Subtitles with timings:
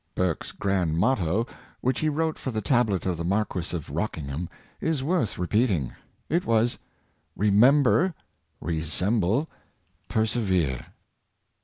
[0.15, 1.45] Burke's grand motto,
[1.81, 5.91] which he wrote for the tablet of the Marquis of Rockingham, is worth re peating.
[6.27, 6.79] It was,"
[7.51, 8.15] Remember,
[8.59, 9.47] resemble,
[10.07, 10.87] persevere."